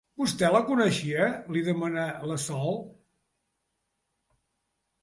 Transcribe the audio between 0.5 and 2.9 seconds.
la coneixia? —li demana la Sol.